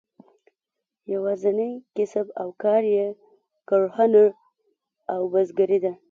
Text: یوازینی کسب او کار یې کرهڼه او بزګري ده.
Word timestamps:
یوازینی 1.13 1.71
کسب 1.95 2.27
او 2.41 2.47
کار 2.63 2.83
یې 2.95 3.05
کرهڼه 3.67 4.25
او 5.13 5.21
بزګري 5.33 5.79
ده. 5.83 5.91